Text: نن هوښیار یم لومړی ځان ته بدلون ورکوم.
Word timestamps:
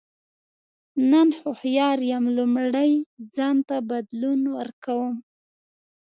نن 1.11 1.27
هوښیار 1.39 1.97
یم 2.11 2.25
لومړی 2.37 2.91
ځان 3.35 3.57
ته 3.67 3.75
بدلون 3.89 4.41
ورکوم. 4.57 5.15